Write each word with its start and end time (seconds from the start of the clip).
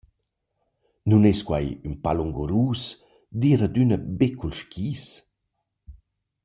Nun 1.09 1.23
es 1.31 1.39
quai 1.47 1.67
ün 1.87 1.95
pa 2.03 2.11
lungurus 2.17 2.81
dad 3.39 3.43
ir 3.51 3.61
adüna 3.67 3.97
be 4.17 4.27
culs 4.39 4.59
skis? 4.63 5.05